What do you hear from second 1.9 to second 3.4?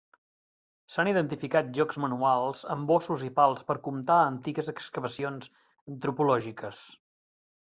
manuals amb ossos i